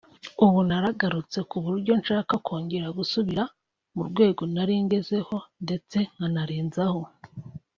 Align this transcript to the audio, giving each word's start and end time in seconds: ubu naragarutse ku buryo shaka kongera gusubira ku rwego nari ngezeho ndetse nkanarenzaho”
ubu 0.43 0.59
naragarutse 0.67 1.39
ku 1.49 1.57
buryo 1.65 1.93
shaka 2.07 2.35
kongera 2.45 2.87
gusubira 2.97 3.43
ku 3.93 4.01
rwego 4.09 4.41
nari 4.53 4.75
ngezeho 4.85 5.35
ndetse 5.65 5.97
nkanarenzaho” 6.13 7.01